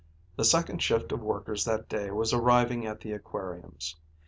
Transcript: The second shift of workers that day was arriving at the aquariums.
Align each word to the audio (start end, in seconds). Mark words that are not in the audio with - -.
The 0.35 0.43
second 0.45 0.81
shift 0.81 1.11
of 1.11 1.21
workers 1.21 1.63
that 1.65 1.87
day 1.87 2.09
was 2.09 2.33
arriving 2.33 2.87
at 2.87 3.01
the 3.01 3.11
aquariums. 3.11 3.95